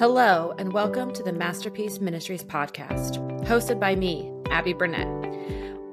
[0.00, 5.06] Hello, and welcome to the Masterpiece Ministries podcast, hosted by me, Abbey Burnett.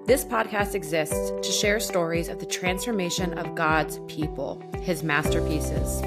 [0.05, 6.01] This podcast exists to share stories of the transformation of God's people, his masterpieces.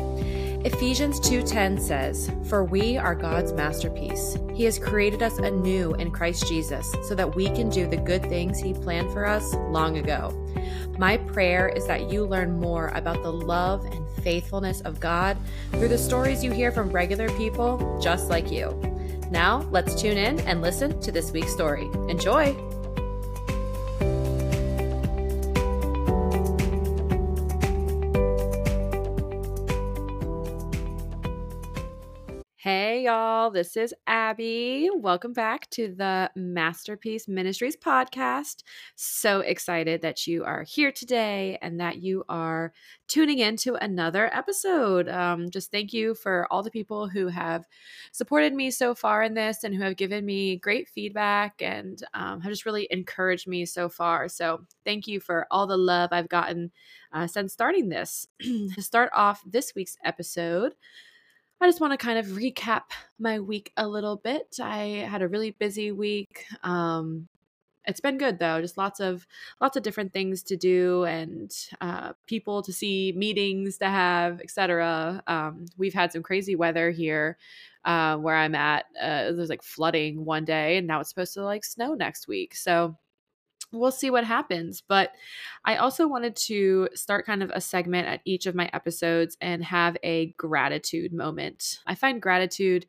[0.65, 4.39] Ephesians 2:10 says, "For we are God's masterpiece.
[4.55, 8.23] He has created us anew in Christ Jesus so that we can do the good
[8.31, 10.33] things he planned for us long ago."
[11.01, 15.39] My prayer is that you learn more about the love and faithfulness of God
[15.71, 18.79] through the stories you hear from regular people just like you.
[19.31, 21.89] Now, let's tune in and listen to this week's story.
[22.11, 22.70] Enjoy!
[33.11, 34.89] Y'all, this is Abbey.
[34.95, 38.63] Welcome back to the Masterpiece Ministries podcast.
[38.95, 42.73] So excited that you are here today and that you are
[43.09, 45.09] tuning in to another episode.
[45.09, 47.65] Um, just thank you for all the people who have
[48.13, 52.41] supported me so far in this and who have given me great feedback and um,
[52.41, 54.29] have just really encouraged me so far.
[54.29, 56.71] So, thank you for all the love I've gotten
[57.13, 58.29] uh, since starting this.
[58.41, 60.75] to start off this week's episode,
[61.61, 62.85] I just want to kind of recap
[63.19, 64.57] my week a little bit.
[64.63, 66.47] I had a really busy week.
[66.63, 67.29] Um,
[67.87, 69.27] it's been good though just lots of
[69.61, 75.23] lots of different things to do and uh, people to see meetings to have etc
[75.27, 77.39] um, we've had some crazy weather here
[77.85, 81.43] uh, where i'm at uh, there's like flooding one day and now it's supposed to
[81.43, 82.97] like snow next week so
[83.73, 84.83] we'll see what happens.
[84.87, 85.13] But
[85.65, 89.65] I also wanted to start kind of a segment at each of my episodes and
[89.65, 91.79] have a gratitude moment.
[91.87, 92.87] I find gratitude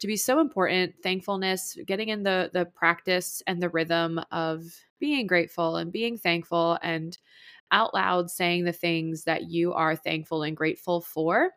[0.00, 4.62] to be so important thankfulness getting in the the practice and the rhythm of
[5.00, 7.18] being grateful and being thankful and
[7.70, 11.50] out loud saying the things that you are thankful and grateful for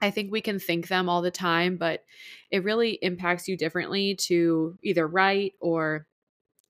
[0.00, 2.04] I think we can think them all the time, but
[2.50, 6.06] it really impacts you differently to either write or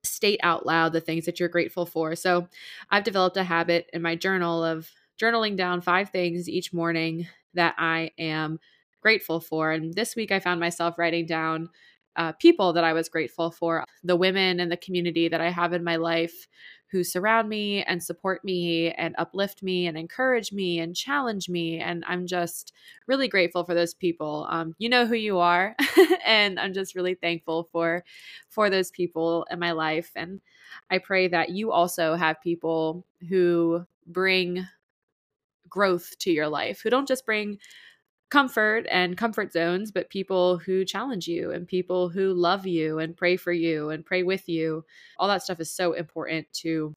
[0.07, 2.15] state out loud the things that you're grateful for.
[2.15, 2.49] So
[2.91, 4.91] I've developed a habit in my journal of
[5.21, 8.59] journaling down five things each morning that I am
[9.01, 9.73] grateful for.
[9.73, 11.71] And this week I found myself writing down
[12.17, 15.73] uh, people that I was grateful for, the women and the community that I have
[15.73, 16.49] in my life
[16.91, 21.81] who surround me and support me and uplift me and encourage me and challenge me.
[21.81, 22.73] And I'm just
[23.07, 24.47] really grateful for those people.
[24.49, 25.75] Um, you know who you are,
[26.25, 28.05] and I'm just really thankful for
[28.49, 30.11] for those people in my life.
[30.15, 30.41] And
[30.91, 34.67] I pray that you also have people who bring
[35.69, 37.59] growth to your life, who don't just bring
[38.31, 43.17] comfort and comfort zones, but people who challenge you and people who love you and
[43.17, 44.85] pray for you and pray with you.
[45.19, 46.95] All that stuff is so important to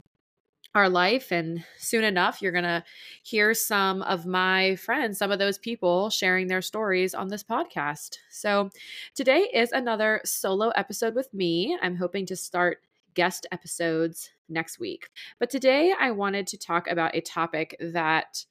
[0.74, 1.32] our life.
[1.32, 2.84] And soon enough, you're going to
[3.22, 8.18] hear some of my friends, some of those people sharing their stories on this podcast.
[8.30, 8.70] So
[9.14, 11.76] today is another solo episode with me.
[11.82, 12.78] I'm hoping to start
[13.14, 15.08] guest episodes next week.
[15.40, 18.44] But today I wanted to talk about a topic that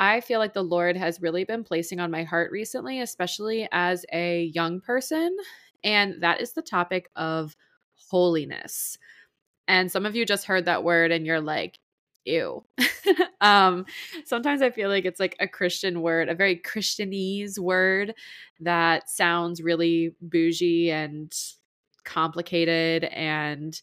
[0.00, 4.06] I feel like the Lord has really been placing on my heart recently, especially as
[4.12, 5.36] a young person.
[5.84, 7.54] And that is the topic of
[8.08, 8.96] holiness.
[9.68, 11.78] And some of you just heard that word and you're like,
[12.24, 12.64] ew.
[13.42, 13.84] um,
[14.24, 18.14] sometimes I feel like it's like a Christian word, a very Christianese word
[18.60, 21.30] that sounds really bougie and
[22.04, 23.80] complicated and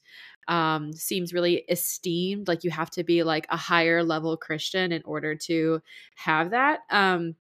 [0.47, 2.47] um, seems really esteemed.
[2.47, 5.81] Like you have to be like a higher level Christian in order to
[6.15, 6.79] have that.
[6.89, 7.35] Um,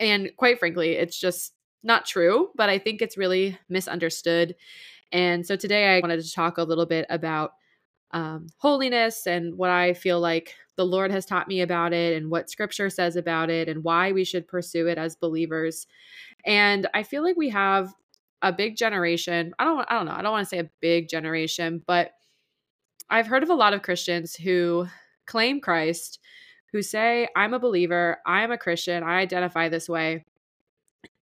[0.00, 1.52] and quite frankly, it's just
[1.82, 4.54] not true, but I think it's really misunderstood.
[5.12, 7.52] And so today I wanted to talk a little bit about
[8.12, 12.30] um, holiness and what I feel like the Lord has taught me about it and
[12.30, 15.86] what scripture says about it and why we should pursue it as believers.
[16.44, 17.92] And I feel like we have
[18.44, 19.54] a big generation.
[19.58, 20.12] I don't I don't know.
[20.12, 22.12] I don't want to say a big generation, but
[23.08, 24.86] I've heard of a lot of Christians who
[25.26, 26.20] claim Christ,
[26.70, 30.26] who say I'm a believer, I'm a Christian, I identify this way.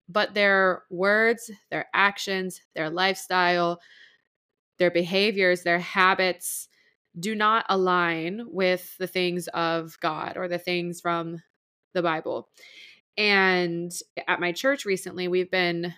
[0.10, 3.80] But their words, their actions, their lifestyle,
[4.80, 6.68] their behaviors, their habits
[7.20, 11.38] do not align with the things of God or the things from
[11.94, 12.50] the Bible.
[13.16, 13.92] And
[14.28, 15.94] at my church recently, we've been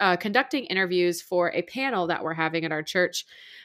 [0.00, 3.24] uh, conducting interviews for a panel that we're having at our church,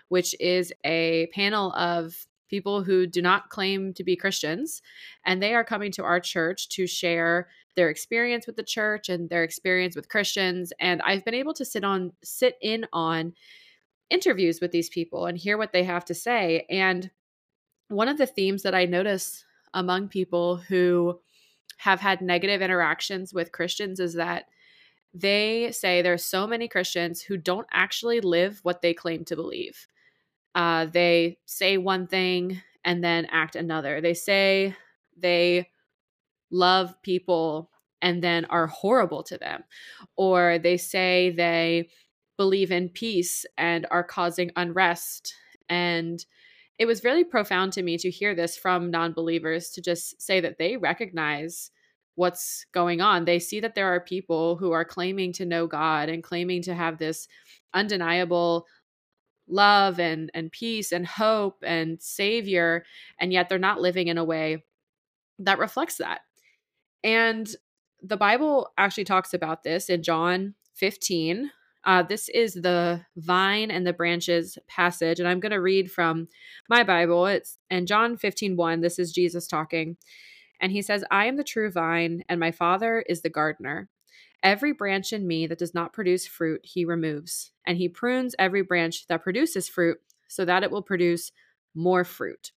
[0.10, 4.82] which is a panel of people who do not claim to be Christians.
[5.26, 9.30] And they are coming to our church to share their experience with the church and
[9.30, 10.74] their experience with Christians.
[10.80, 13.34] And I've been able to sit on, sit in on
[14.10, 16.66] interviews with these people and hear what they have to say.
[16.70, 17.12] And
[17.90, 21.20] one of the themes that I notice among people who
[21.78, 24.46] have had negative interactions with Christians is that
[25.14, 29.88] they say there's so many Christians who don't actually live what they claim to believe.
[30.56, 34.02] Uh, they say one thing and then act another.
[34.02, 34.76] They say
[35.18, 35.70] they
[36.52, 37.70] love people
[38.02, 39.64] and then are horrible to them.
[40.16, 41.90] Or they say they
[42.38, 45.34] believe in peace and are causing unrest.
[45.68, 46.24] And
[46.78, 50.40] it was really profound to me to hear this from non believers to just say
[50.40, 51.72] that they recognize
[52.20, 53.24] what's going on.
[53.24, 56.76] They see that there are people who are claiming to know God and claiming to
[56.76, 57.30] have this
[57.74, 58.66] undeniable
[59.48, 62.84] love and and peace and hope and savior
[63.20, 64.64] and yet they're not living in a way
[65.40, 66.20] that reflects that.
[67.06, 67.50] And
[68.04, 71.50] the Bible actually talks about this in John 15.
[71.86, 76.28] Uh, this is the vine and the branches passage, and I'm going to read from
[76.70, 77.26] my Bible.
[77.26, 78.82] It's in John 15 1.
[78.82, 79.96] This is Jesus talking.
[80.60, 83.90] And he says, I am the true vine, and my Father is the gardener.
[84.44, 88.62] Every branch in me that does not produce fruit, he removes, and he prunes every
[88.62, 89.98] branch that produces fruit
[90.28, 91.32] so that it will produce
[91.76, 92.52] more fruit.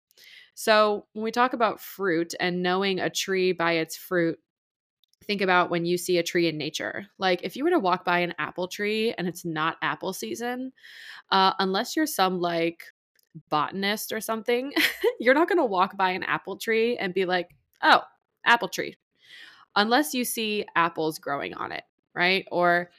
[0.53, 4.38] So, when we talk about fruit and knowing a tree by its fruit,
[5.25, 7.07] think about when you see a tree in nature.
[7.18, 10.71] Like if you were to walk by an apple tree and it's not apple season,
[11.31, 12.83] uh, unless you're some like
[13.50, 14.74] botanist or something,
[15.19, 17.50] you're not going to walk by an apple tree and be like,
[17.83, 18.01] oh,
[18.45, 18.95] apple tree,
[19.75, 21.83] unless you see apples growing on it,
[22.13, 22.45] right?
[22.51, 22.89] Or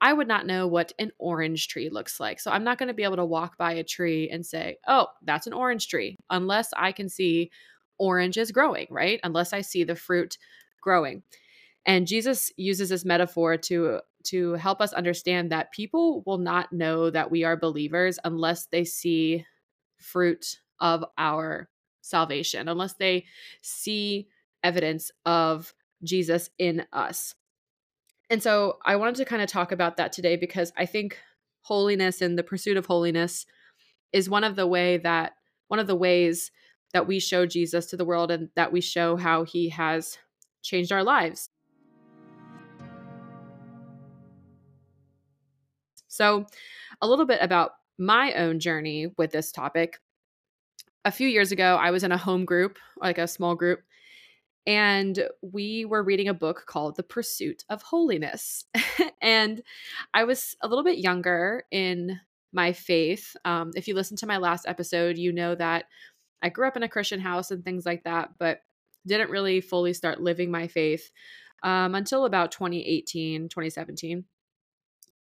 [0.00, 2.40] I would not know what an orange tree looks like.
[2.40, 5.06] So I'm not going to be able to walk by a tree and say, oh,
[5.22, 7.50] that's an orange tree, unless I can see
[7.98, 9.20] oranges growing, right?
[9.22, 10.38] Unless I see the fruit
[10.80, 11.22] growing.
[11.86, 17.10] And Jesus uses this metaphor to to help us understand that people will not know
[17.10, 19.44] that we are believers unless they see
[19.96, 21.68] fruit of our
[22.02, 23.24] salvation, unless they
[23.62, 24.28] see
[24.62, 27.34] evidence of Jesus in us.
[28.30, 31.18] And so I wanted to kind of talk about that today because I think
[31.62, 33.46] holiness and the pursuit of holiness
[34.12, 35.32] is one of the way that
[35.68, 36.50] one of the ways
[36.92, 40.18] that we show Jesus to the world and that we show how he has
[40.62, 41.48] changed our lives.
[46.08, 46.46] So,
[47.00, 49.98] a little bit about my own journey with this topic.
[51.04, 53.80] A few years ago, I was in a home group, like a small group,
[54.66, 58.64] and we were reading a book called The Pursuit of Holiness.
[59.22, 59.62] and
[60.14, 62.20] I was a little bit younger in
[62.52, 63.34] my faith.
[63.44, 65.86] Um, if you listen to my last episode, you know that
[66.42, 68.60] I grew up in a Christian house and things like that, but
[69.06, 71.10] didn't really fully start living my faith
[71.62, 74.24] um, until about 2018, 2017.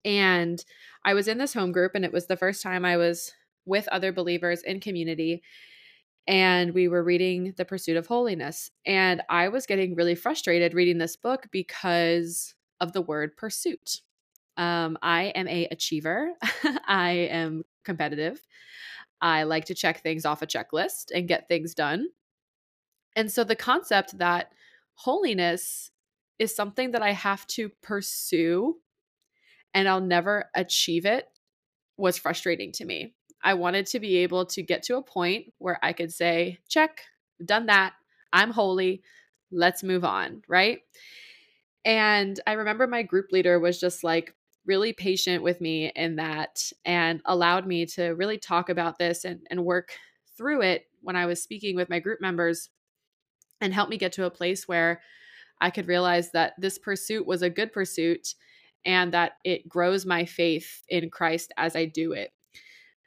[0.04, 0.64] And
[1.04, 3.32] I was in this home group, and it was the first time I was
[3.66, 5.42] with other believers in community.
[6.30, 8.70] And we were reading The Pursuit of Holiness.
[8.86, 14.00] And I was getting really frustrated reading this book because of the word pursuit.
[14.56, 16.30] Um, I am a achiever.
[16.86, 18.40] I am competitive.
[19.20, 22.06] I like to check things off a checklist and get things done.
[23.16, 24.52] And so the concept that
[24.94, 25.90] holiness
[26.38, 28.76] is something that I have to pursue
[29.74, 31.26] and I'll never achieve it
[31.96, 33.14] was frustrating to me.
[33.42, 37.02] I wanted to be able to get to a point where I could say, check,
[37.44, 37.94] done that.
[38.32, 39.02] I'm holy.
[39.50, 40.42] Let's move on.
[40.48, 40.80] Right.
[41.84, 44.34] And I remember my group leader was just like
[44.66, 49.40] really patient with me in that and allowed me to really talk about this and,
[49.50, 49.92] and work
[50.36, 52.68] through it when I was speaking with my group members
[53.60, 55.00] and help me get to a place where
[55.60, 58.34] I could realize that this pursuit was a good pursuit
[58.84, 62.30] and that it grows my faith in Christ as I do it.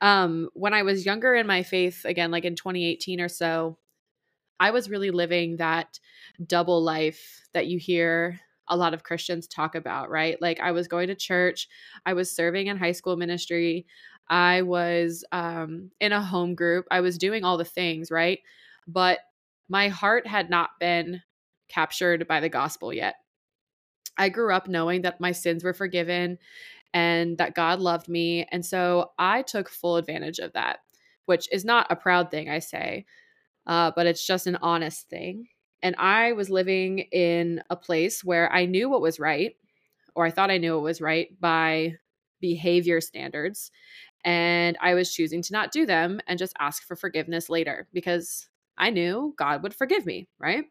[0.03, 3.77] Um, when I was younger in my faith, again, like in 2018 or so,
[4.60, 5.98] I was really living that
[6.45, 10.39] double life that you hear a lot of Christians talk about, right?
[10.41, 11.69] Like I was going to church,
[12.05, 13.86] I was serving in high school ministry,
[14.27, 18.39] I was um, in a home group, I was doing all the things, right?
[18.86, 19.19] But
[19.69, 21.22] my heart had not been
[21.69, 23.15] captured by the gospel yet.
[24.17, 26.39] I grew up knowing that my sins were forgiven
[26.94, 28.46] and that God loved me.
[28.52, 30.80] And so I took full advantage of that,
[31.26, 33.06] which is not a proud thing, I say,
[33.66, 35.48] uh, but it's just an honest thing.
[35.82, 39.56] And I was living in a place where I knew what was right,
[40.16, 41.96] or I thought I knew what was right by
[42.40, 43.72] behavior standards.
[44.24, 48.48] And I was choosing to not do them and just ask for forgiveness later because
[48.78, 50.66] I knew God would forgive me, right?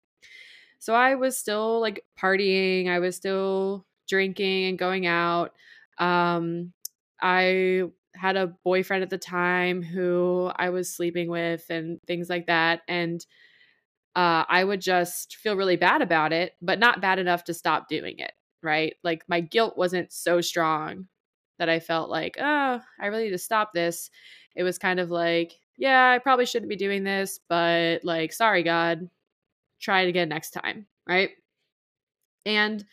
[0.79, 5.52] So I was still like partying, I was still drinking and going out.
[6.02, 6.73] Um,
[7.23, 12.47] I had a boyfriend at the time who I was sleeping with and things like
[12.47, 12.82] that.
[12.88, 13.25] And
[14.14, 17.88] uh, I would just feel really bad about it, but not bad enough to stop
[17.88, 18.32] doing it.
[18.62, 18.94] right?
[19.02, 21.09] Like my guilt wasn't so strong
[21.59, 24.11] that I felt like, oh, I really need to stop this.
[24.56, 28.62] It was kind of like, yeah, I probably shouldn't be doing this, but like, sorry,
[28.62, 29.09] God,
[29.80, 31.30] try it again next time, right?
[32.47, 32.85] And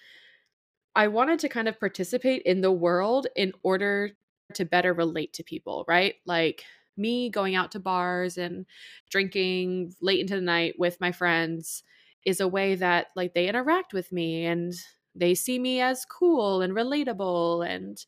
[0.99, 4.11] I wanted to kind of participate in the world in order
[4.53, 6.15] to better relate to people, right?
[6.25, 6.65] Like
[6.97, 8.65] me going out to bars and
[9.09, 11.83] drinking late into the night with my friends
[12.25, 14.73] is a way that like they interact with me and
[15.15, 18.05] they see me as cool and relatable and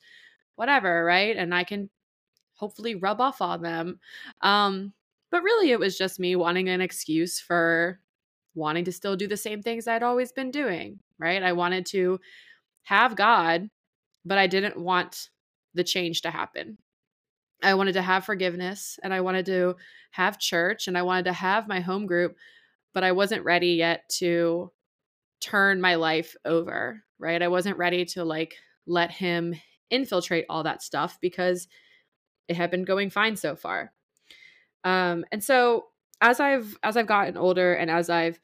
[0.58, 1.38] whatever, right?
[1.38, 1.90] And I can
[2.56, 4.02] hopefully rub off on them.
[4.42, 4.92] Um
[5.30, 8.02] but really it was just me wanting an excuse for
[8.54, 11.42] wanting to still do the same things I'd always been doing, right?
[11.42, 12.20] I wanted to
[12.84, 13.70] have God,
[14.26, 15.30] but I didn't want
[15.74, 16.78] the change to happen.
[17.64, 19.76] I wanted to have forgiveness and I wanted to
[20.12, 22.36] have church and I wanted to have my home group,
[22.94, 24.72] but I wasn't ready yet to
[25.42, 27.42] turn my life over, right?
[27.42, 28.56] I wasn't ready to like
[28.88, 29.56] let him
[29.90, 31.68] infiltrate all that stuff because
[32.48, 33.92] it had been going fine so far.
[34.84, 35.88] Um and so
[36.22, 38.40] as I've as I've gotten older and as I've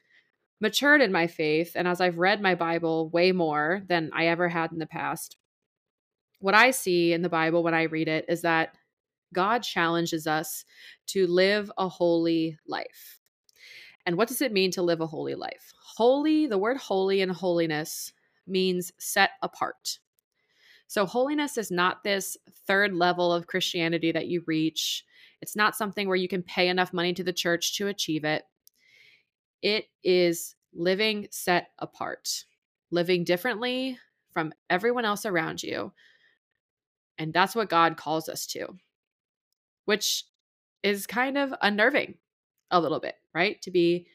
[0.60, 4.48] matured in my faith and as I've read my Bible way more than I ever
[4.48, 5.36] had in the past,
[6.40, 8.74] what I see in the Bible when I read it is that
[9.34, 10.64] God challenges us
[11.08, 13.20] to live a holy life.
[14.06, 15.72] And what does it mean to live a holy life?
[15.96, 18.12] Holy, the word holy and holiness
[18.46, 19.98] means set apart.
[20.86, 25.04] So, holiness is not this third level of Christianity that you reach.
[25.42, 28.44] It's not something where you can pay enough money to the church to achieve it.
[29.62, 32.44] It is living set apart,
[32.90, 33.98] living differently
[34.32, 35.92] from everyone else around you.
[37.18, 38.68] And that's what God calls us to,
[39.86, 40.24] which
[40.82, 42.14] is kind of unnerving
[42.70, 43.60] a little bit, right?
[43.62, 44.06] To be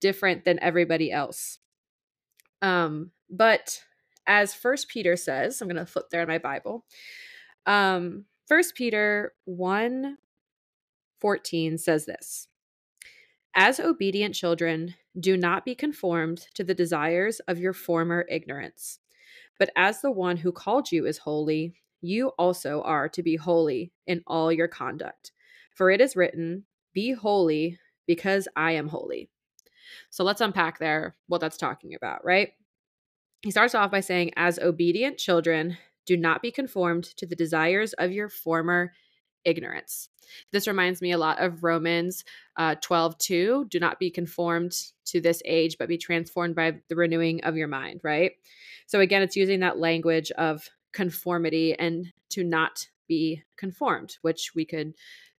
[0.00, 1.58] different than everybody else.
[2.62, 3.80] Um, but
[4.26, 6.84] as First Peter says, I'm going to flip there in my Bible.
[7.66, 10.18] Um, First Peter 1
[11.20, 12.48] 14 says this
[13.58, 18.98] As obedient children, do not be conformed to the desires of your former ignorance,
[19.58, 23.92] but as the one who called you is holy, you also are to be holy
[24.06, 25.32] in all your conduct.
[25.70, 29.30] For it is written, Be holy because I am holy.
[30.10, 32.50] So let's unpack there what that's talking about, right?
[33.40, 37.94] He starts off by saying, As obedient children, do not be conformed to the desires
[37.94, 38.92] of your former
[39.46, 40.10] ignorance.
[40.52, 42.24] This reminds me a lot of Romans
[42.56, 43.66] uh, 12 2.
[43.70, 44.76] Do not be conformed
[45.06, 48.32] to this age, but be transformed by the renewing of your mind, right?
[48.86, 54.64] So again, it's using that language of conformity and to not be conformed, which we
[54.64, 54.94] could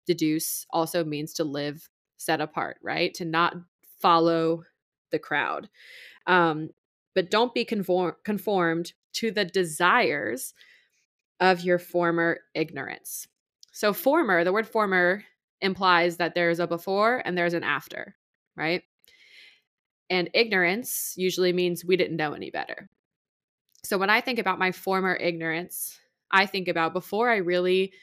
[0.05, 3.13] deduce also means to live set apart, right?
[3.15, 3.55] To not
[3.99, 4.63] follow
[5.11, 5.69] the crowd.
[6.25, 6.69] Um,
[7.13, 10.53] but don't be conform- conformed to the desires
[11.39, 13.27] of your former ignorance.
[13.77, 15.24] So, former, the word former
[15.62, 18.15] implies that there's a before and there's an after,
[18.55, 18.81] right?
[20.10, 22.89] And ignorance usually means we didn't know any better.
[23.84, 26.00] So, when I think about my former ignorance,
[26.31, 27.93] I think about before I really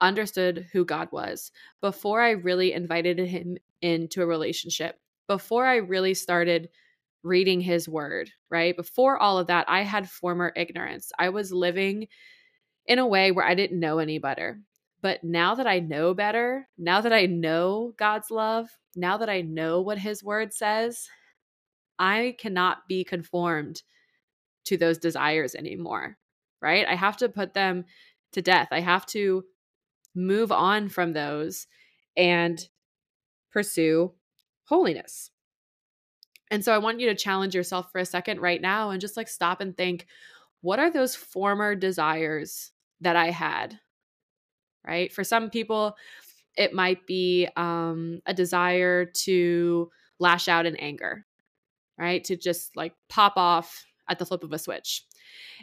[0.00, 6.14] understood who God was, before I really invited him into a relationship, before I really
[6.14, 6.70] started
[7.22, 8.76] reading his word, right?
[8.76, 11.12] Before all of that, I had former ignorance.
[11.16, 12.08] I was living
[12.86, 14.58] in a way where I didn't know any better.
[15.04, 19.42] But now that I know better, now that I know God's love, now that I
[19.42, 21.10] know what his word says,
[21.98, 23.82] I cannot be conformed
[24.64, 26.16] to those desires anymore,
[26.62, 26.86] right?
[26.88, 27.84] I have to put them
[28.32, 28.68] to death.
[28.70, 29.44] I have to
[30.14, 31.66] move on from those
[32.16, 32.66] and
[33.52, 34.10] pursue
[34.64, 35.30] holiness.
[36.50, 39.18] And so I want you to challenge yourself for a second right now and just
[39.18, 40.06] like stop and think
[40.62, 43.80] what are those former desires that I had?
[44.86, 45.12] Right?
[45.12, 45.96] For some people,
[46.56, 51.26] it might be um, a desire to lash out in anger,
[51.98, 52.22] right?
[52.24, 55.04] To just like pop off at the flip of a switch.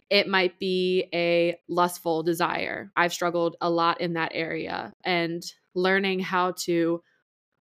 [0.09, 2.91] It might be a lustful desire.
[2.95, 5.43] I've struggled a lot in that area and
[5.75, 7.01] learning how to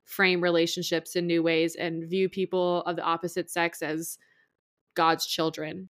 [0.05, 4.19] frame relationships in new ways and view people of the opposite sex as
[4.95, 5.89] God's children.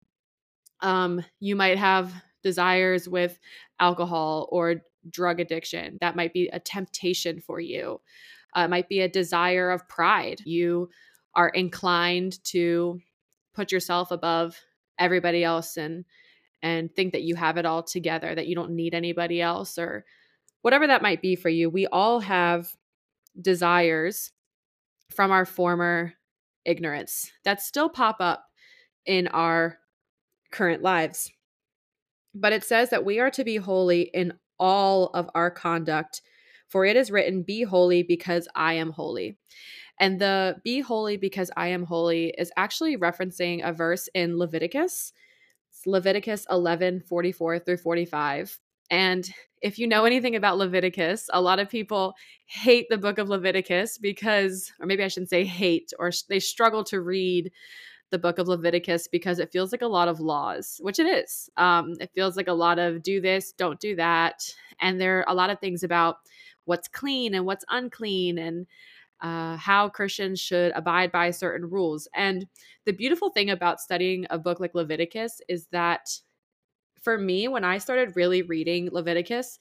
[0.81, 3.38] Um, you might have desires with
[3.81, 5.99] alcohol or drug addiction.
[6.00, 8.00] That might be a temptation for you.
[8.56, 10.40] Uh, it might be a desire of pride.
[10.44, 10.90] You
[11.35, 13.00] are inclined to
[13.54, 14.59] put yourself above
[14.99, 16.04] everybody else and
[16.64, 20.04] and think that you have it all together, that you don't need anybody else or
[20.61, 21.68] whatever that might be for you.
[21.68, 22.68] We all have
[23.40, 24.30] desires
[25.11, 26.12] from our former
[26.64, 28.44] ignorance that still pop up
[29.04, 29.78] in our
[30.52, 31.32] current lives.
[32.35, 36.23] But it says that we are to be holy in all of our conduct,
[36.68, 39.37] for it is written, Be holy because I am holy.
[39.99, 45.12] And the be holy because I am holy is actually referencing a verse in Leviticus.
[45.71, 48.59] It's Leviticus 11 44 through 45.
[48.90, 49.30] And
[49.62, 52.14] if you know anything about Leviticus, a lot of people
[52.47, 56.85] hate the book of Leviticus because, or maybe I shouldn't say hate, or they struggle
[56.85, 57.52] to read
[58.12, 61.50] the book of Leviticus because it feels like a lot of laws, which it is.
[61.57, 64.54] Um, it feels like a lot of do this, don't do that.
[64.81, 66.19] And there are a lot of things about
[66.66, 68.66] what's clean and what's unclean and
[69.21, 72.07] uh, how Christians should abide by certain rules.
[72.14, 72.47] And
[72.85, 76.21] the beautiful thing about studying a book like Leviticus is that
[77.00, 79.59] for me, when I started really reading Leviticus,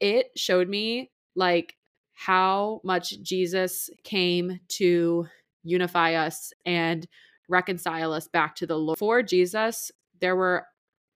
[0.00, 1.76] it showed me like
[2.12, 5.26] how much Jesus came to
[5.64, 7.06] unify us and
[7.52, 8.98] reconcile us back to the Lord.
[8.98, 10.66] For Jesus, there were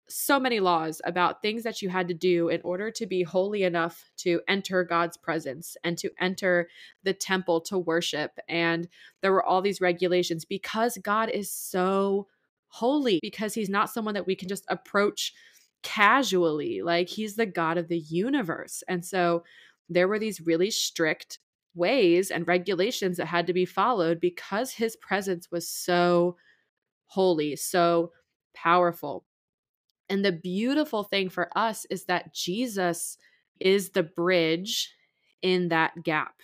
[0.06, 3.62] so many laws about things that you had to do in order to be holy
[3.62, 6.68] enough to enter God's presence and to enter
[7.04, 8.32] the temple to worship.
[8.46, 8.86] And
[9.22, 12.26] there were all these regulations because God is so
[12.68, 15.32] holy, because he's not someone that we can just approach
[15.82, 16.82] casually.
[16.82, 18.82] Like he's the God of the universe.
[18.86, 19.44] And so
[19.88, 21.38] there were these really strict
[21.74, 26.36] ways and regulations that had to be followed because his presence was so
[27.06, 28.12] holy, so
[28.54, 29.24] powerful.
[30.08, 33.18] And the beautiful thing for us is that Jesus
[33.60, 34.94] is the bridge
[35.42, 36.34] in that gap.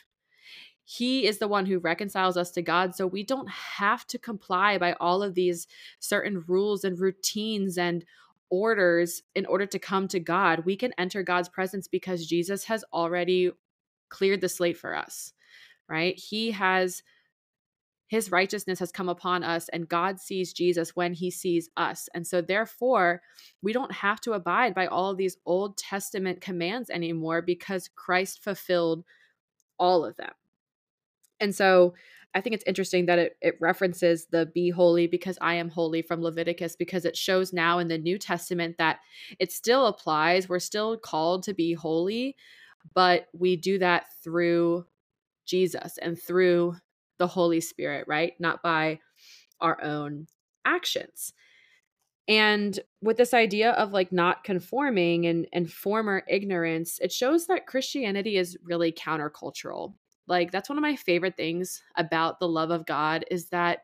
[0.84, 2.96] He is the one who reconciles us to God.
[2.96, 5.68] So we don't have to comply by all of these
[6.00, 8.04] certain rules and routines and
[8.50, 10.64] orders in order to come to God.
[10.64, 13.52] We can enter God's presence because Jesus has already
[14.11, 15.33] cleared the slate for us,
[15.88, 16.19] right?
[16.19, 17.02] He has
[18.09, 22.09] his righteousness has come upon us and God sees Jesus when he sees us.
[22.12, 23.23] And so therefore,
[23.63, 28.43] we don't have to abide by all of these Old Testament commands anymore because Christ
[28.43, 29.04] fulfilled
[29.78, 30.32] all of them.
[31.39, 31.95] And so
[32.34, 36.02] I think it's interesting that it, it references the be holy because I am holy
[36.02, 38.99] from Leviticus because it shows now in the New Testament that
[39.39, 40.49] it still applies.
[40.49, 42.37] We're still called to be holy,
[42.95, 44.86] but we do that through
[45.47, 46.76] Jesus and through
[47.19, 48.32] the Holy Spirit, right?
[48.38, 49.00] Not by
[49.60, 50.26] our own
[50.64, 51.32] actions.
[52.28, 57.66] And with this idea of like not conforming and, and former ignorance, it shows that
[57.66, 59.95] Christianity is really countercultural.
[60.28, 63.80] Like, that's one of my favorite things about the love of God is that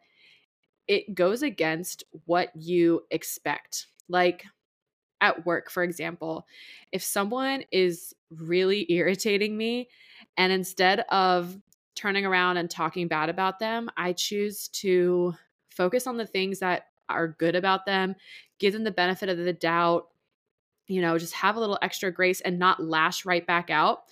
[0.86, 3.88] it goes against what you expect.
[4.08, 4.44] Like,
[5.20, 6.46] at work, for example,
[6.92, 9.88] if someone is really irritating me,
[10.36, 11.58] and instead of
[11.94, 15.34] turning around and talking bad about them, I choose to
[15.70, 18.14] focus on the things that are good about them,
[18.58, 20.08] give them the benefit of the doubt,
[20.86, 24.04] you know, just have a little extra grace and not lash right back out.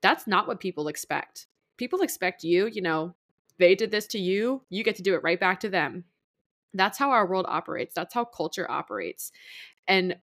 [0.00, 1.46] That's not what people expect.
[1.76, 3.14] People expect you, you know,
[3.58, 6.04] they did this to you, you get to do it right back to them.
[6.74, 7.94] That's how our world operates.
[7.94, 9.30] That's how culture operates.
[9.88, 10.16] And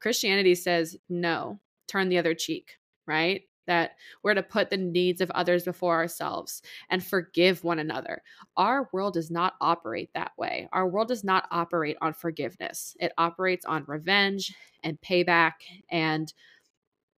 [0.00, 2.72] Christianity says, no, turn the other cheek,
[3.06, 3.42] right?
[3.66, 3.92] That
[4.24, 8.22] we're to put the needs of others before ourselves and forgive one another.
[8.56, 10.68] Our world does not operate that way.
[10.72, 15.52] Our world does not operate on forgiveness, it operates on revenge and payback
[15.90, 16.32] and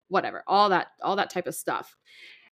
[0.09, 1.95] whatever, all that, all that type of stuff.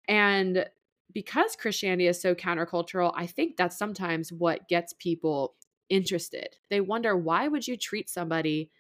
[0.09, 0.67] And
[1.13, 5.55] because Christianity is so countercultural, I think that's sometimes what gets people
[5.89, 6.57] interested.
[6.71, 8.71] They wonder why would you treat somebody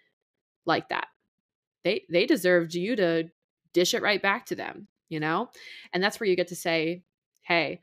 [0.66, 1.08] like that?
[1.82, 3.30] They they deserved you to
[3.72, 5.48] dish it right back to them you know?
[5.92, 7.02] And that's where you get to say,
[7.42, 7.80] hey,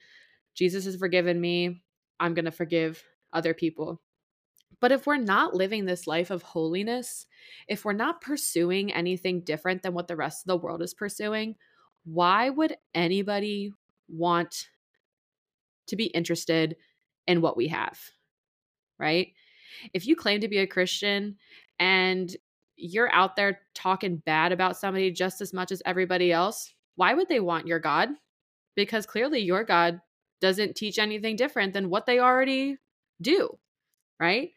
[0.53, 1.81] Jesus has forgiven me.
[2.19, 4.01] I'm going to forgive other people.
[4.79, 7.27] But if we're not living this life of holiness,
[7.67, 11.55] if we're not pursuing anything different than what the rest of the world is pursuing,
[12.03, 13.71] why would anybody
[14.09, 14.67] want
[15.87, 16.75] to be interested
[17.27, 17.99] in what we have?
[18.97, 19.33] Right?
[19.93, 21.37] If you claim to be a Christian
[21.79, 22.35] and
[22.81, 27.29] you're out there talking bad about somebody just as much as everybody else, why would
[27.29, 28.09] they want your God?
[28.75, 30.01] Because clearly your God
[30.39, 32.77] doesn't teach anything different than what they already
[33.21, 33.57] do,
[34.19, 34.51] right?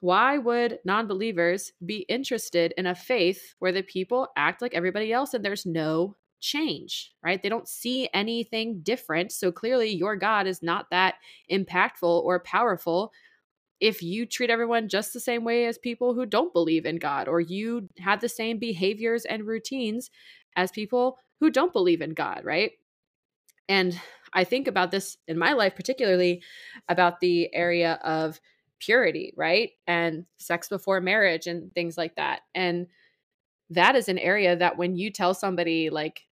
[0.00, 5.12] Why would non believers be interested in a faith where the people act like everybody
[5.12, 7.42] else and there's no change, right?
[7.42, 9.32] They don't see anything different.
[9.32, 11.14] So clearly, your God is not that
[11.50, 13.12] impactful or powerful
[13.84, 17.28] if you treat everyone just the same way as people who don't believe in God,
[17.28, 20.10] or you have the same behaviors and routines
[20.56, 22.72] as people who don't believe in God, right?
[23.68, 24.00] And
[24.32, 26.42] I think about this in my life, particularly
[26.88, 28.40] about the area of
[28.78, 29.72] purity, right?
[29.86, 32.40] And sex before marriage and things like that.
[32.54, 32.86] And
[33.68, 36.22] that is an area that when you tell somebody like,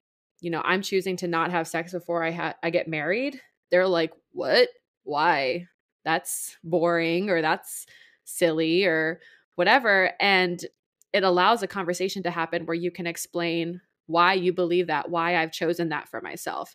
[0.40, 3.86] you know, I'm choosing to not have sex before I ha- I get married, they're
[3.86, 4.70] like, "What?
[5.04, 5.66] Why?
[6.04, 7.86] That's boring or that's
[8.24, 9.20] silly or
[9.54, 10.64] whatever." And
[11.12, 15.36] it allows a conversation to happen where you can explain why you believe that, why
[15.36, 16.74] I've chosen that for myself.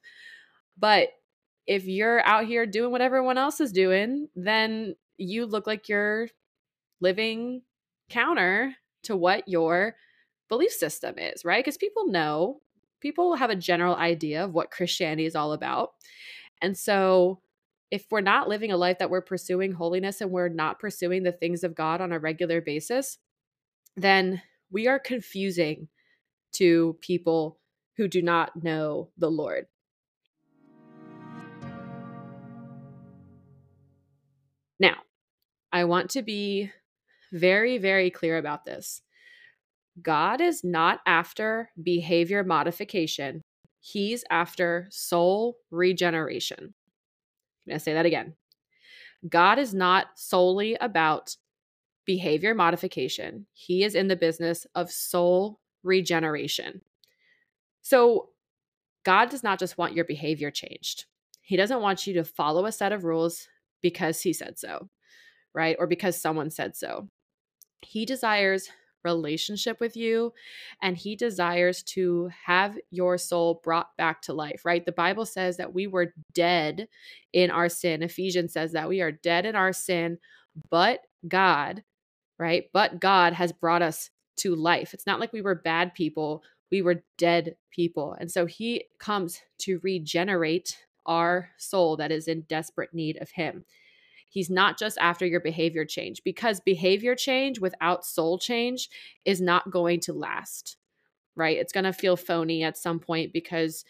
[0.77, 1.09] But
[1.65, 6.29] if you're out here doing what everyone else is doing, then you look like you're
[7.01, 7.63] living
[8.09, 9.95] counter to what your
[10.49, 11.63] belief system is, right?
[11.63, 12.61] Because people know,
[13.01, 15.91] people have a general idea of what Christianity is all about.
[16.61, 17.41] And so
[17.89, 21.31] if we're not living a life that we're pursuing holiness and we're not pursuing the
[21.31, 23.17] things of God on a regular basis,
[23.95, 25.87] then we are confusing
[26.53, 27.59] to people
[27.95, 29.67] who do not know the Lord.
[34.79, 34.97] Now,
[35.71, 36.71] I want to be
[37.31, 39.01] very, very clear about this.
[40.01, 43.41] God is not after behavior modification,
[43.79, 46.73] He's after soul regeneration.
[47.67, 48.33] I'm going to say that again.
[49.27, 51.35] God is not solely about
[52.05, 56.81] behavior modification, He is in the business of soul regeneration.
[57.81, 58.29] So,
[59.03, 61.05] God does not just want your behavior changed.
[61.41, 63.47] He doesn't want you to follow a set of rules
[63.81, 64.89] because he said so,
[65.53, 65.75] right?
[65.79, 67.07] Or because someone said so.
[67.81, 68.69] He desires
[69.03, 70.33] relationship with you
[70.81, 74.85] and he desires to have your soul brought back to life, right?
[74.85, 76.87] The Bible says that we were dead
[77.33, 78.03] in our sin.
[78.03, 80.17] Ephesians says that we are dead in our sin,
[80.69, 81.83] but God,
[82.39, 82.65] right?
[82.73, 84.93] But God has brought us to life.
[84.93, 88.15] It's not like we were bad people, we were dead people.
[88.19, 93.63] And so he comes to regenerate our soul that is in desperate need of him.
[94.29, 98.89] He's not just after your behavior change because behavior change without soul change
[99.25, 100.77] is not going to last,
[101.35, 101.57] right?
[101.57, 103.85] It's going to feel phony at some point because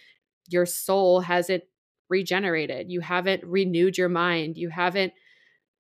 [0.50, 1.64] your soul hasn't
[2.10, 2.92] regenerated.
[2.92, 4.58] You haven't renewed your mind.
[4.58, 5.14] You haven't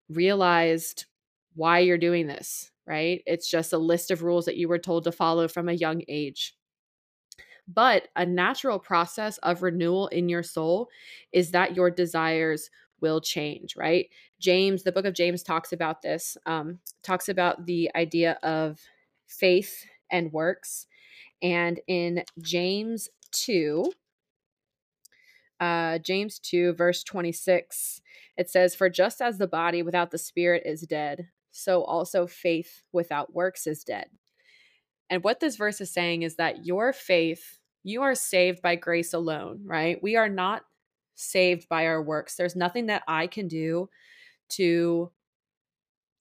[0.10, 1.06] realized
[1.56, 3.22] why you're doing this, right?
[3.26, 6.02] It's just a list of rules that you were told to follow from a young
[6.08, 6.56] age.
[7.68, 10.90] But a natural process of renewal in your soul
[11.34, 12.70] is that your desires
[13.02, 14.08] will change, right?
[14.40, 18.80] James, the book of James talks about this, um, talks about the idea of
[19.28, 20.88] faith and works.
[21.42, 23.92] And in James 2,
[25.60, 28.02] uh, James 2, verse 26,
[28.38, 32.84] it says, For just as the body without the spirit is dead, so also faith
[32.92, 34.08] without works is dead.
[35.10, 39.14] And what this verse is saying is that your faith, you are saved by grace
[39.14, 40.02] alone, right?
[40.02, 40.64] We are not
[41.18, 42.36] saved by our works.
[42.36, 43.90] There's nothing that I can do
[44.50, 45.12] to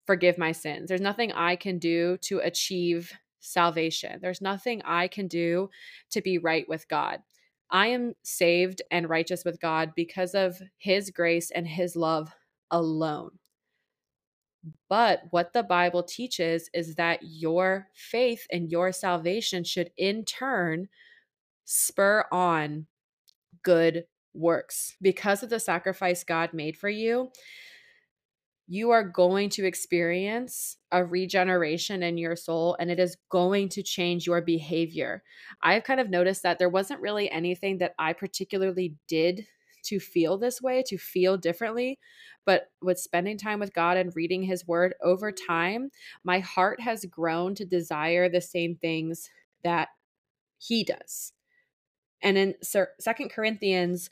[0.06, 0.88] forgive my sins.
[0.88, 4.18] There's nothing I can do to achieve salvation.
[4.20, 5.70] There's nothing I can do
[6.10, 7.20] to be right with God.
[7.70, 12.32] I am saved and righteous with God because of His grace and His love
[12.70, 13.38] alone.
[14.88, 20.88] But what the Bible teaches is that your faith and your salvation should in turn
[21.64, 22.86] spur on
[23.62, 24.04] good
[24.36, 24.96] works.
[25.00, 27.30] Because of the sacrifice God made for you,
[28.68, 33.82] you are going to experience a regeneration in your soul and it is going to
[33.82, 35.22] change your behavior.
[35.62, 39.46] I've kind of noticed that there wasn't really anything that I particularly did
[39.84, 42.00] to feel this way, to feel differently.
[42.44, 45.90] But with spending time with God and reading His Word over time,
[46.24, 49.30] my heart has grown to desire the same things
[49.62, 49.88] that
[50.58, 51.32] He does.
[52.20, 52.54] And in
[52.98, 54.10] Second Corinthians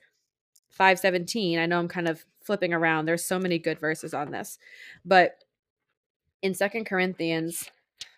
[0.74, 3.06] 517, I know I'm kind of flipping around.
[3.06, 4.58] There's so many good verses on this.
[5.04, 5.36] But
[6.42, 7.70] in Second Corinthians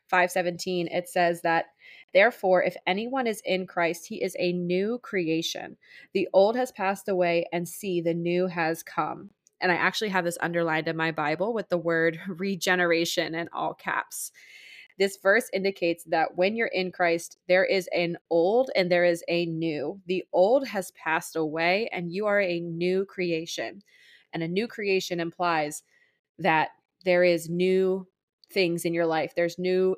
[0.09, 1.67] 517, it says that
[2.15, 5.77] Therefore, if anyone is in Christ, he is a new creation.
[6.15, 9.29] The old has passed away, and see, the new has come.
[9.61, 13.75] And I actually have this underlined in my Bible with the word regeneration in all
[13.75, 14.33] caps.
[14.99, 19.23] This verse indicates that when you're in Christ, there is an old and there is
[19.29, 20.01] a new.
[20.07, 23.83] The old has passed away, and you are a new creation.
[24.33, 25.83] And a new creation implies
[26.39, 26.71] that
[27.05, 28.07] there is new
[28.53, 29.35] things in your life.
[29.35, 29.97] There's new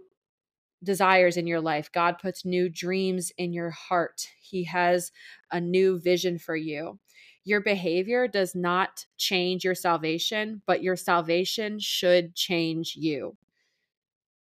[0.82, 1.90] desires in your life.
[1.92, 4.28] God puts new dreams in your heart.
[4.40, 5.10] He has
[5.50, 6.98] a new vision for you.
[7.44, 13.36] Your behavior does not change your salvation, but your salvation should change you.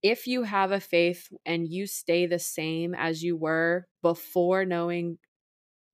[0.02, 5.18] If you have a faith and you stay the same as you were before knowing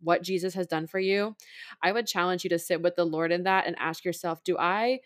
[0.01, 1.37] what Jesus has done for you,
[1.83, 4.57] I would challenge you to sit with the Lord in that and ask yourself, do
[4.57, 5.01] I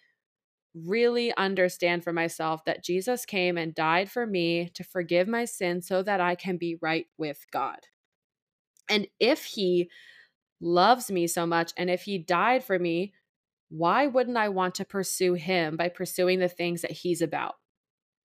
[0.75, 5.87] really understand for myself that Jesus came and died for me to forgive my sins
[5.87, 7.79] so that I can be right with God.
[8.89, 9.91] And if he
[10.61, 13.13] loves me so much and if he died for me,
[13.69, 17.55] why wouldn't I want to pursue him by pursuing the things that he's about?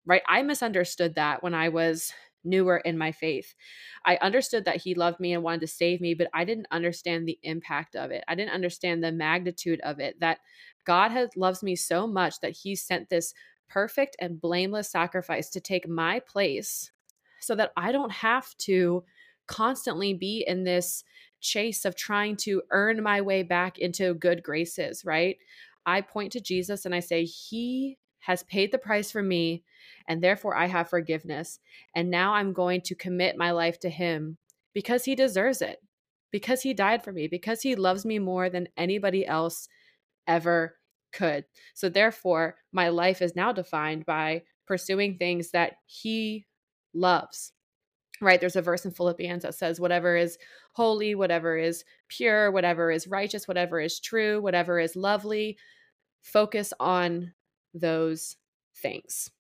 [0.08, 0.24] Right?
[0.28, 3.54] I misunderstood that when I was newer in my faith.
[4.06, 7.28] I understood that he loved me and wanted to save me, but I didn't understand
[7.28, 8.24] the impact of it.
[8.28, 10.40] I didn't understand the magnitude of it that
[10.86, 13.34] God has loves me so much that he sent this
[13.70, 16.92] perfect and blameless sacrifice to take my place
[17.42, 19.04] so that I don't have to
[19.48, 21.04] constantly be in this
[21.42, 25.38] chase of trying to earn my way back into good graces, right?
[25.86, 29.64] I point to Jesus and I say, He has paid the price for me,
[30.10, 31.60] and therefore I have forgiveness.
[31.96, 34.38] And now I'm going to commit my life to Him
[34.74, 35.82] because He deserves it,
[36.30, 39.70] because He died for me, because He loves me more than anybody else
[40.28, 40.76] ever
[41.14, 41.46] could.
[41.74, 46.46] So therefore, my life is now defined by pursuing things that He
[46.94, 47.54] loves
[48.20, 48.40] right?
[48.40, 50.40] There's a verse in Philippians that says, whatever is
[50.72, 55.56] holy, whatever is pure, whatever is righteous, whatever is true, whatever is lovely,
[56.24, 57.32] focus on
[57.80, 58.38] those
[58.76, 59.32] things.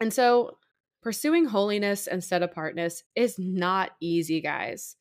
[0.00, 0.58] And so,
[1.02, 4.96] pursuing holiness and set apartness is not easy, guys.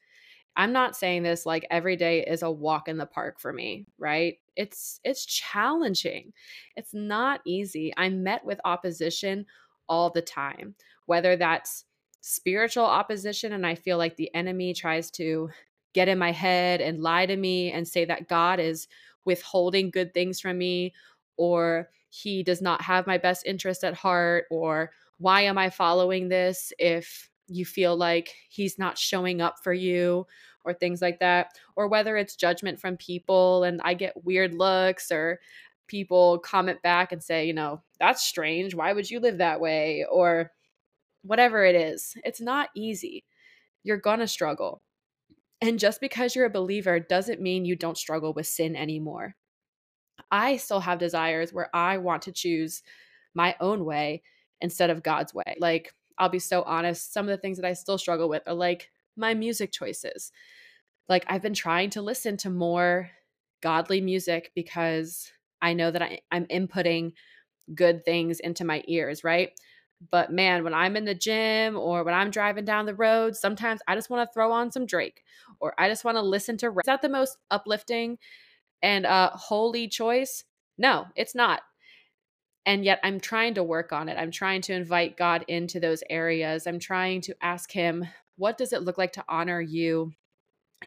[0.58, 3.86] I'm not saying this like every day is a walk in the park for me,
[3.98, 4.38] right?
[4.56, 6.32] It's it's challenging.
[6.76, 7.94] It's not easy.
[7.98, 9.46] I'm met with opposition
[9.90, 10.76] all the time,
[11.08, 11.86] whether that's
[12.22, 15.50] spiritual opposition and I feel like the enemy tries to
[15.94, 18.88] get in my head and lie to me and say that God is
[19.26, 20.94] withholding good things from me
[21.38, 26.30] or he does not have my best interest at heart or why am I following
[26.30, 30.26] this if you feel like he's not showing up for you
[30.64, 35.12] or things like that or whether it's judgment from people and I get weird looks
[35.12, 35.40] or
[35.88, 38.74] people comment back and say, you know, that's strange.
[38.74, 40.06] Why would you live that way?
[40.12, 40.52] Or
[41.22, 42.16] whatever it is.
[42.24, 43.26] It's not easy.
[43.84, 44.82] You're going to struggle.
[45.62, 49.36] And just because you're a believer doesn't mean you don't struggle with sin anymore.
[50.32, 52.84] I still have desires where I want to choose
[53.34, 54.24] my own way
[54.62, 55.56] instead of God's way.
[55.60, 58.54] Like, I'll be so honest, some of the things that I still struggle with are
[58.54, 60.32] like my music choices.
[61.10, 63.12] Like, I've been trying to listen to more
[63.62, 67.14] godly music because I know that I, I'm inputting
[67.74, 69.52] good things into my ears, right?
[70.12, 73.82] But man, when I'm in the gym or when I'm driving down the road, sometimes
[73.88, 75.24] I just want to throw on some Drake
[75.60, 76.68] or I just want to listen to.
[76.68, 78.18] Is that the most uplifting
[78.82, 80.44] and uh, holy choice?
[80.78, 81.62] No, it's not.
[82.66, 84.18] And yet I'm trying to work on it.
[84.18, 86.66] I'm trying to invite God into those areas.
[86.66, 88.06] I'm trying to ask Him,
[88.38, 90.14] what does it look like to honor you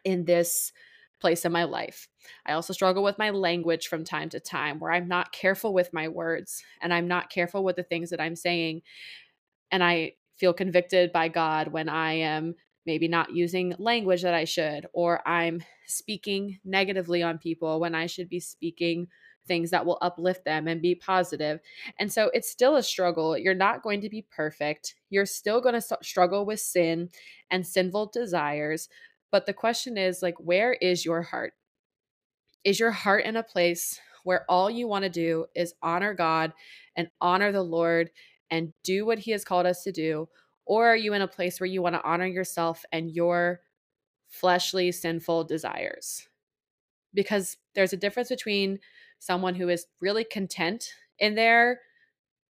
[0.05, 0.72] in this
[1.20, 2.09] place in my life.
[2.46, 5.92] I also struggle with my language from time to time where I'm not careful with
[5.92, 8.83] my words and I'm not careful with the things that I'm saying.
[9.70, 12.55] And I feel convicted by God when I am
[12.88, 18.07] maybe not using language that I should, or I'm speaking negatively on people when I
[18.07, 19.09] should be speaking
[19.46, 21.61] things that will uplift them and be positive.
[22.01, 23.37] And so it's still a struggle.
[23.37, 24.94] You're not going to be perfect.
[25.11, 27.11] You're still going to struggle with sin
[27.51, 28.88] and sinful desires,
[29.31, 31.53] but the question is like where is your heart?
[32.64, 36.55] Is your heart in a place where all you want to do is honor God
[36.96, 38.09] and honor the Lord
[38.51, 40.31] and do what he has called us to do?
[40.68, 43.61] Or are you in a place where you want to honor yourself and your
[44.28, 46.28] fleshly sinful desires?
[47.14, 48.78] Because there's a difference between
[49.18, 51.81] someone who is really content in their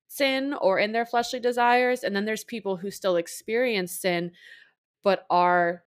[0.08, 4.32] sin or in their fleshly desires and then there's people who still experience sin
[5.04, 5.84] but are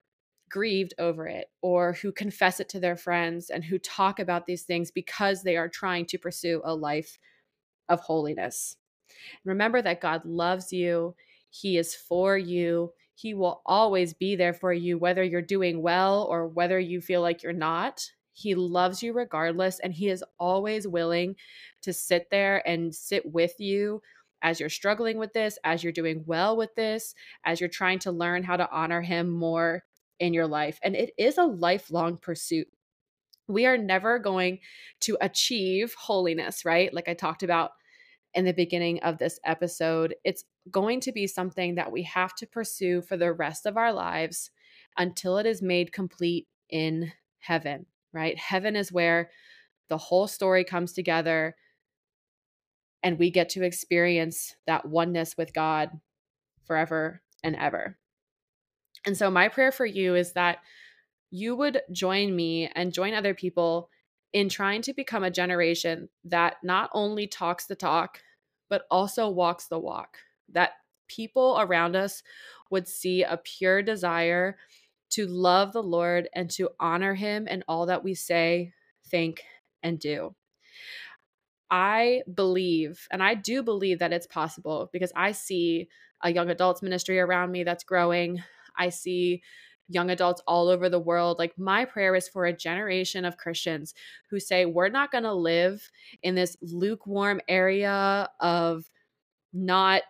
[0.51, 4.63] grieved over it or who confess it to their friends and who talk about these
[4.63, 7.19] things because they are trying to pursue a life
[7.89, 8.77] of holiness.
[9.45, 11.15] Remember that God loves you,
[11.51, 12.93] He is for you.
[13.15, 17.21] He will always be there for you, whether you're doing well or whether you feel
[17.21, 18.11] like you're not.
[18.33, 21.35] He loves you regardless, and He is always willing
[21.83, 24.01] to sit there and sit with you
[24.43, 28.13] as you're struggling with this, as you're doing well with this, as you're trying to
[28.13, 29.83] learn how to honor Him more
[30.21, 30.79] in your life.
[30.85, 32.69] And it is a lifelong pursuit.
[33.49, 34.61] We are never going
[35.01, 36.93] to achieve holiness, right?
[36.95, 37.73] Like I talked about
[38.35, 40.15] in the beginning of this episode.
[40.25, 43.93] It's going to be something that we have to pursue for the rest of our
[43.93, 44.51] lives
[44.97, 48.39] until it is made complete in heaven, right?
[48.39, 49.31] Heaven is where
[49.89, 51.57] the whole story comes together
[53.03, 55.91] and we get to experience that oneness with God
[56.65, 57.97] forever and ever.
[59.07, 60.59] And so, my prayer for you is that
[61.31, 63.91] you would join me and join other people
[64.33, 68.21] in trying to become a generation that not only talks the talk,
[68.69, 70.19] but also walks the walk.
[70.51, 70.73] That
[71.09, 72.23] people around us
[72.71, 74.59] would see a pure desire
[75.11, 78.73] to love the Lord and to honor him in all that we say,
[79.07, 79.43] think,
[79.83, 80.35] and do.
[81.71, 85.89] I believe, and I do believe that it's possible because I see
[86.23, 88.43] a young adults ministry around me that's growing.
[88.77, 89.43] I see
[89.89, 91.39] young adults all over the world.
[91.39, 93.95] Like, my prayer is for a generation of Christians
[94.31, 95.91] who say, we're not going to live
[96.23, 98.91] in this lukewarm area of
[99.53, 100.03] not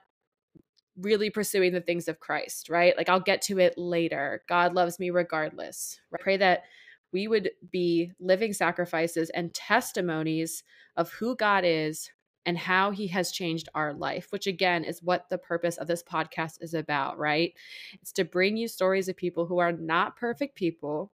[1.00, 2.96] really pursuing the things of Christ, right?
[2.96, 4.42] Like, I'll get to it later.
[4.48, 6.00] God loves me regardless.
[6.12, 6.64] I pray that
[7.12, 10.64] we would be living sacrifices and testimonies
[10.96, 12.10] of who God is
[12.48, 16.02] and how he has changed our life, which again is what the purpose of this
[16.02, 17.52] podcast is about, right?
[18.00, 21.12] It's to bring you stories of people who are not perfect people,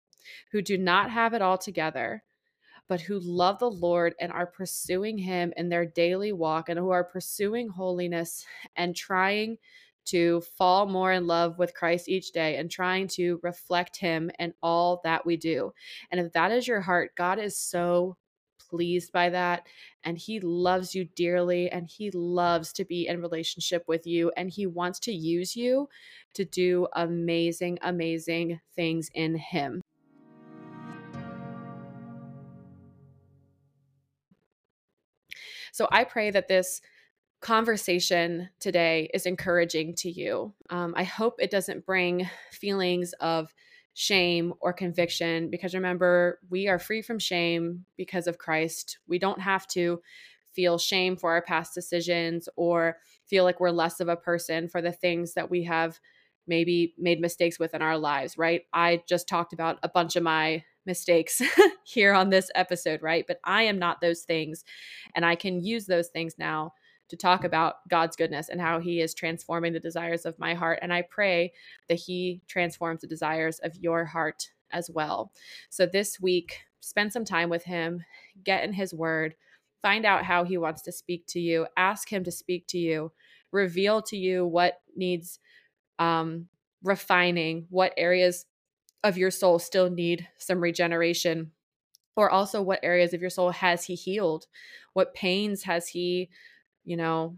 [0.51, 2.21] who do not have it all together,
[2.87, 6.91] but who love the Lord and are pursuing him in their daily walk and who
[6.91, 9.57] are pursuing holiness and trying
[10.05, 14.53] to fall more in love with Christ each day and trying to reflect Him in
[14.61, 15.73] all that we do.
[16.11, 18.17] And if that is your heart, God is so
[18.73, 19.67] pleased by that.
[20.03, 24.31] And He loves you dearly and He loves to be in relationship with you.
[24.35, 25.89] And He wants to use you
[26.33, 29.81] to do amazing, amazing things in Him.
[35.71, 36.81] So I pray that this
[37.41, 40.53] conversation today is encouraging to you.
[40.69, 43.53] Um, I hope it doesn't bring feelings of
[43.93, 48.97] shame or conviction because remember, we are free from shame because of Christ.
[49.07, 50.01] We don't have to
[50.51, 54.81] feel shame for our past decisions or feel like we're less of a person for
[54.81, 55.99] the things that we have
[56.47, 58.63] maybe made mistakes with in our lives, right?
[58.73, 61.41] I just talked about a bunch of my mistakes
[61.83, 63.25] here on this episode, right?
[63.25, 64.65] But I am not those things.
[65.15, 66.73] And I can use those things now
[67.13, 70.79] to talk about God's goodness and how He is transforming the desires of my heart.
[70.81, 71.53] And I pray
[71.87, 75.31] that He transforms the desires of your heart as well.
[75.69, 78.03] So this week, spend some time with Him,
[78.43, 79.35] get in His Word,
[79.83, 83.11] find out how He wants to speak to you, ask Him to speak to you,
[83.51, 85.37] reveal to you what needs
[85.99, 86.47] um,
[86.81, 88.47] refining, what areas
[89.03, 91.51] of your soul still need some regeneration
[92.15, 94.47] or also what areas of your soul has he healed
[94.93, 96.29] what pains has he
[96.85, 97.37] you know,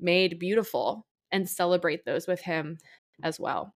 [0.00, 2.78] made beautiful and celebrate those with him
[3.22, 3.74] as well.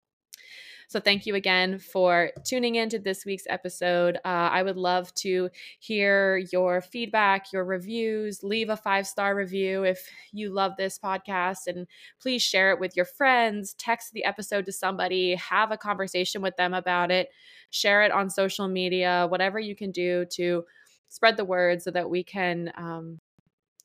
[0.87, 4.17] So, thank you again for tuning in to this week's episode.
[4.17, 8.43] Uh, I would love to hear your feedback, your reviews.
[8.43, 11.87] Leave a five star review if you love this podcast, and
[12.21, 13.73] please share it with your friends.
[13.73, 17.29] Text the episode to somebody, have a conversation with them about it,
[17.71, 20.63] share it on social media, whatever you can do to
[21.09, 23.19] spread the word so that we can um,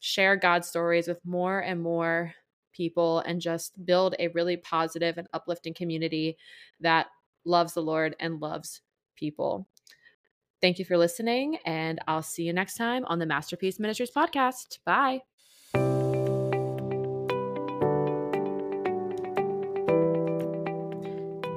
[0.01, 2.35] share God's stories with more and more
[2.73, 6.37] people and just build a really positive and uplifting community
[6.81, 7.07] that
[7.45, 8.81] loves the Lord and loves
[9.17, 9.67] people.
[10.61, 14.79] Thank you for listening, and I'll see you next time on the Masterpiece Ministries podcast.
[14.85, 15.23] Bye.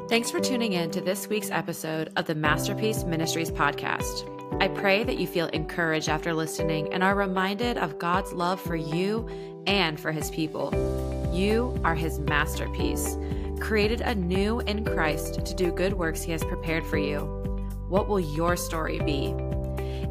[0.09, 4.32] Thanks for tuning in to this week's episode of the Masterpiece Ministries podcast.
[4.63, 8.77] I pray that you feel encouraged after listening and are reminded of God's love for
[8.77, 9.27] you
[9.67, 10.71] and for his people.
[11.33, 13.17] You are his masterpiece,
[13.59, 17.19] created anew in Christ to do good works he has prepared for you.
[17.89, 19.35] What will your story be?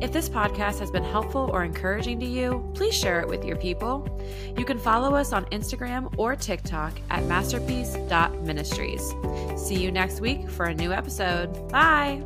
[0.04, 3.56] If this podcast has been helpful or encouraging to you, please share it with your
[3.56, 4.06] people.
[4.58, 9.14] You can follow us on Instagram or TikTok at masterpiece.ministries.
[9.56, 11.70] See you next week for a new episode.
[11.70, 12.22] Bye.